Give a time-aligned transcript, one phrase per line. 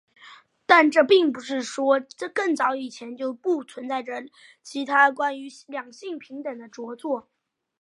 [0.65, 2.01] 但这并不是说
[2.33, 4.23] 更早以前就不存在着
[4.63, 7.29] 其他关于两性平等的着作。